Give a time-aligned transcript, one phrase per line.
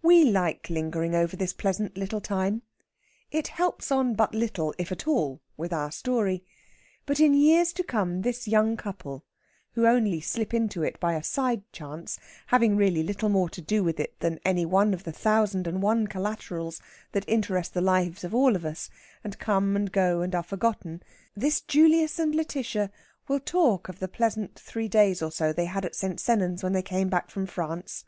[0.00, 2.62] We like lingering over this pleasant little time.
[3.32, 6.44] It helps on but little, if at all, with our story.
[7.04, 9.24] But in years to come this young couple,
[9.72, 12.16] who only slip into it by a side chance,
[12.46, 16.06] having really little more to do with it than any of the thousand and one
[16.06, 16.80] collaterals
[17.10, 18.88] that interest the lives of all of us,
[19.24, 21.02] and come and go and are forgotten
[21.34, 22.88] this Julius and Lætitia
[23.26, 26.20] will talk of the pleasant three days or so they had at St.
[26.20, 28.04] Sennans when they came back from France.